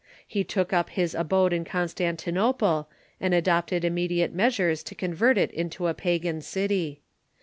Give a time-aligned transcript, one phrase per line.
[0.27, 5.51] He took up his abode in Constantinople, and adopted imme diate measures to convert it
[5.51, 7.03] into a pagan city.